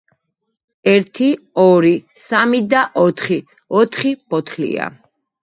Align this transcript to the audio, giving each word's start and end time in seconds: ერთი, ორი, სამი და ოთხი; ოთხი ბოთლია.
ერთი, 0.93 1.27
ორი, 1.63 1.91
სამი 2.23 2.63
და 2.73 2.81
ოთხი; 3.05 3.39
ოთხი 3.83 4.17
ბოთლია. 4.33 4.91